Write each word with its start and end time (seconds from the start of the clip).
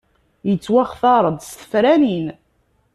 Yettwaxtar-d 0.49 1.37
s 1.43 1.51
tefranin. 1.59 2.25